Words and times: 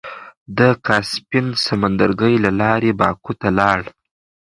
د 0.57 0.59
کاسپين 0.85 1.45
سمندرګي 1.65 2.35
له 2.45 2.51
لارې 2.61 2.91
باکو 2.99 3.33
ته 3.41 3.49
لاړ. 3.59 3.79